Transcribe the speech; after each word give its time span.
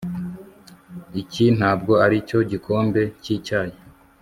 iki 1.21 1.45
ntabwo 1.57 1.93
aricyo 2.05 2.39
gikombe 2.51 3.01
cyicyayi 3.23 3.77